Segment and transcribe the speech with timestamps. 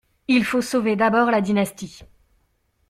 [0.27, 2.01] Il faut sauver d'abord la dynastie.